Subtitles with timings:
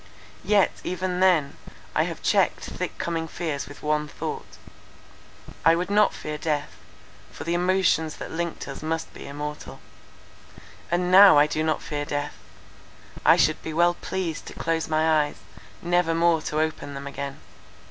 [0.43, 1.57] Yet, even then,
[1.93, 4.57] I have checked thick coming fears with one thought;
[5.63, 6.71] I would not fear death,
[7.31, 9.79] for the emotions that linked us must be immortal.
[10.89, 12.33] "And now I do not fear death.
[13.23, 15.35] I should be well pleased to close my eyes,
[15.83, 17.39] never more to open them again.